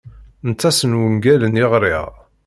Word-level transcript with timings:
Aṭas 0.51 0.77
n 0.83 0.97
wungalen 0.99 1.61
i 1.63 1.65
ɣriɣ. 1.71 2.09